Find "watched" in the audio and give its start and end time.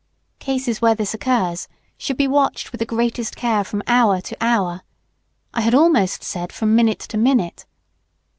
2.27-2.71